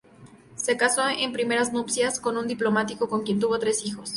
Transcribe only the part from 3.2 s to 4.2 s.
quien tuvo tres hijos.